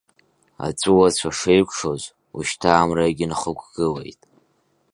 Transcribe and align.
Аҵәуацәа 0.65 1.29
шеикәшоз, 1.37 2.03
ушьҭа 2.37 2.69
амрагьы 2.73 3.25
нхықәгылеит. 3.31 4.21